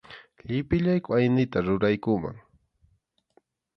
[0.47, 2.35] Llipillayku aynita ruraykuman.